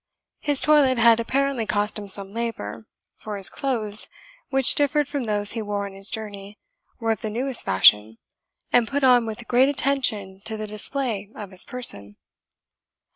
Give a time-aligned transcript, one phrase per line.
[0.39, 4.07] His toilet had apparently cost him some labour, for his clothes,
[4.49, 6.57] which differed from those he wore on his journey,
[6.99, 8.17] were of the newest fashion,
[8.73, 12.17] and put on with great attention to the display of his person.